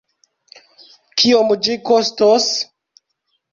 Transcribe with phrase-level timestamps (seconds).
[1.23, 2.51] Kiom ĝi kostos?